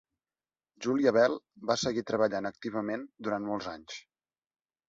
Julia 0.85 1.13
Bell 1.17 1.35
va 1.71 1.77
seguir 1.81 2.05
treballant 2.13 2.49
activament 2.53 3.07
durant 3.29 3.49
molts 3.51 3.73
anys. 3.75 4.01